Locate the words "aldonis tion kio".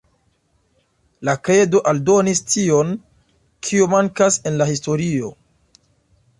1.91-3.89